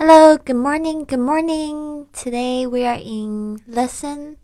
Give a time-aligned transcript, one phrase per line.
[0.00, 2.06] Hello, good morning, good morning.
[2.12, 4.36] Today we are in lesson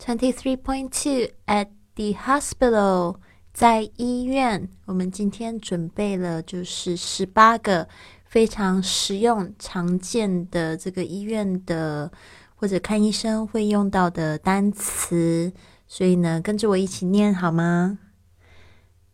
[0.00, 3.16] 23.2 at the hospital.
[3.52, 7.88] 在医院，我们今天准备了就是十八个
[8.24, 12.10] 非常实用、常见的这个医院的
[12.56, 15.52] 或者看医生会用到的单词。
[15.86, 17.98] 所以呢，跟着我一起念好吗？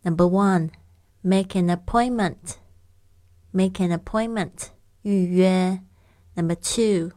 [0.03, 0.69] Number one,
[1.21, 2.57] make an appointment.
[3.51, 4.69] Make an appointment.
[5.01, 5.81] 预约。
[6.35, 7.11] Number two,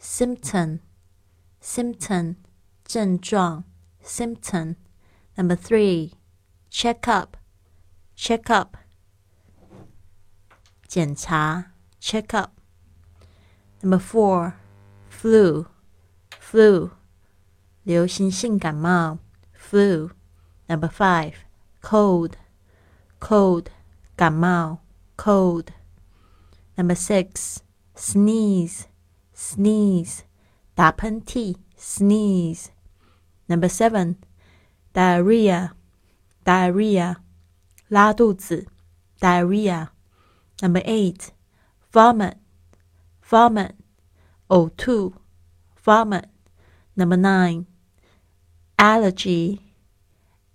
[0.00, 0.80] symptom,
[1.62, 2.36] symptom
[2.84, 3.64] 症状
[4.02, 4.76] symptom.
[5.36, 6.12] Number three,
[6.70, 7.36] check up,
[8.16, 8.76] check up
[10.86, 12.50] 检查 check up.
[13.80, 14.52] Number four,
[15.10, 15.66] flu,
[16.40, 16.90] flu
[17.82, 19.18] 流行性感冒
[19.56, 20.10] flu.
[20.66, 21.34] Number five,
[21.82, 22.32] cold,
[23.20, 23.66] cold
[24.16, 24.78] 感冒
[25.16, 25.68] cold.
[26.78, 27.60] Number six,
[27.94, 28.86] sneeze,
[29.34, 30.22] sneeze,
[30.74, 32.68] 打喷嚏 sneeze.
[33.46, 34.16] Number seven,
[34.92, 35.70] diarrhea,
[36.44, 37.16] diarrhea,
[37.88, 38.66] 拉肚子
[39.20, 39.88] diarrhea.
[40.62, 41.30] Number eight,
[41.92, 42.36] vomit,
[43.22, 43.74] vomit,
[44.48, 45.14] 呕吐
[45.84, 46.24] vomit.
[46.96, 47.66] Number nine,
[48.76, 49.60] allergy,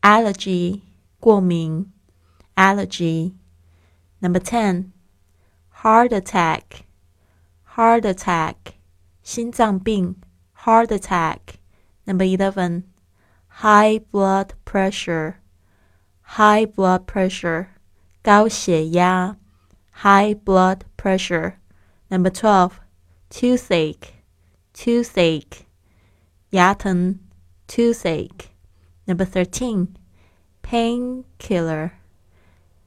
[0.01, 0.81] allergy,
[1.19, 1.91] 过敏
[2.59, 3.35] allergy.
[4.21, 4.91] Number ten,
[5.83, 6.85] heart attack,
[7.75, 8.75] heart attack,
[9.23, 10.15] 心脏病
[10.65, 11.59] heart attack.
[12.05, 12.83] Number eleven,
[13.61, 15.35] high blood pressure,
[16.21, 17.67] high blood pressure,
[18.23, 19.37] 高血压
[20.03, 21.53] high blood pressure.
[22.09, 22.79] Number twelve,
[23.29, 24.13] toothache,
[24.73, 25.65] toothache,
[26.51, 27.19] 牙疼
[27.67, 28.49] toothache.
[29.05, 29.95] Number thirteen,
[30.63, 31.91] painkiller,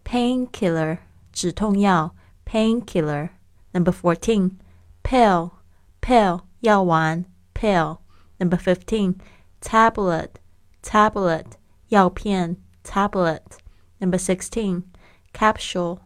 [0.04, 0.98] painkiller
[1.32, 2.14] 止痛药
[2.46, 3.30] painkiller.
[3.74, 4.60] Number fourteen,
[5.02, 5.52] pill,
[6.00, 8.00] pill 药丸 pill.
[8.38, 9.20] Number fifteen,
[9.60, 10.38] tablet,
[10.82, 11.56] tablet
[11.88, 13.58] 药片 tablet.
[14.00, 14.84] Number sixteen,
[15.32, 16.00] capsule,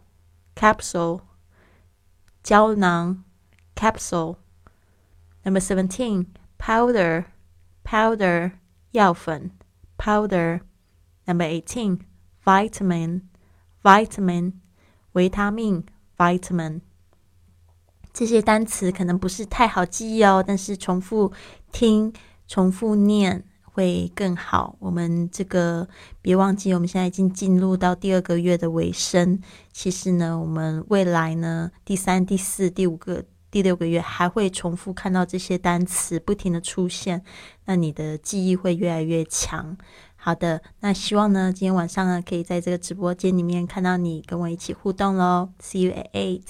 [0.55, 1.21] capsule
[2.43, 3.23] 胶囊
[3.75, 4.37] capsule.
[5.43, 6.27] Number seventeen,
[6.57, 7.25] powder,
[7.83, 8.53] powder
[8.91, 9.51] 药粉
[9.97, 10.61] powder.
[11.27, 12.05] Number eighteen,
[12.45, 13.23] vitamin,
[13.83, 14.53] vitamin
[15.13, 15.85] 维他命
[16.22, 16.80] vitamin。
[18.12, 21.32] 这些单词可能不是太好记忆哦，但是重复
[21.72, 22.12] 听、
[22.46, 24.76] 重复念会更好。
[24.80, 25.88] 我们这个
[26.20, 29.40] 别忘记，我们现在已经进入到第二个月的尾声。
[29.72, 37.24] 其实呢，我们未来呢，第三、第四、第五个、第六个月还会重复看到这些单词不停的出现，
[37.64, 39.78] 那你的记忆会越来越强。
[40.24, 45.48] 好的，那希望呢，今天晚上呢，可以在这个直播间里面看到你，跟我一起互动喽。
[45.60, 46.44] See you at eight.